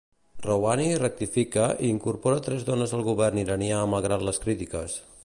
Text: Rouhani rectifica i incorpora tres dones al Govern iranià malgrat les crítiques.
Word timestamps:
Rouhani 0.45 0.87
rectifica 1.01 1.67
i 1.87 1.91
incorpora 1.97 2.41
tres 2.49 2.67
dones 2.71 2.97
al 2.99 3.05
Govern 3.11 3.43
iranià 3.45 3.83
malgrat 3.95 4.29
les 4.31 4.43
crítiques. 4.49 4.99